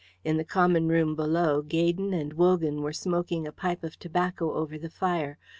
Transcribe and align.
In 0.23 0.37
the 0.37 0.43
common 0.43 0.87
room 0.87 1.13
below 1.13 1.61
Gaydon 1.61 2.11
and 2.11 2.33
Wogan 2.33 2.81
were 2.81 2.91
smoking 2.91 3.45
a 3.45 3.51
pipe 3.51 3.83
of 3.83 3.99
tobacco 3.99 4.51
over 4.55 4.75
the 4.79 4.89
fire. 4.89 5.37